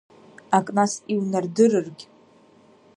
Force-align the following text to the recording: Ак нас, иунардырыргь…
Ак 0.57 0.67
нас, 0.77 0.93
иунардырыргь… 1.13 2.03